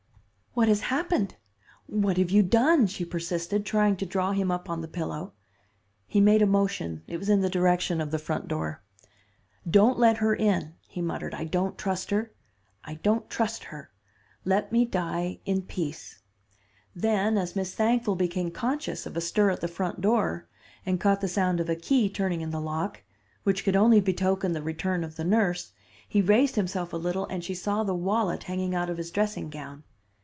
[0.53, 1.37] "'What has happened?
[1.87, 5.31] What have you done?' she persisted, trying to draw him up on the pillow.
[6.05, 7.03] He made a motion.
[7.07, 8.83] It was in the direction of the front door.
[9.67, 11.33] 'Don't let her in,' he muttered.
[11.33, 12.33] 'I don't trust her,
[12.83, 13.91] I don't trust her.
[14.43, 16.19] Let me die in peace.'
[16.93, 20.49] Then, as Miss Thankful became conscious of a stir at the front door,
[20.85, 23.03] and caught the sound of a key turning in the lock,
[23.43, 25.71] which could only betoken the return of the nurse,
[26.09, 29.49] he raised himself a little and she saw the wallet hanging out of his dressing
[29.49, 29.85] gown.